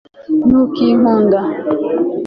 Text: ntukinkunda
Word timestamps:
ntukinkunda 0.47 1.39